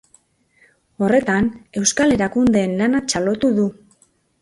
[1.03, 1.51] Horretan,
[1.83, 3.73] euskal erakundeen lana txalotu du.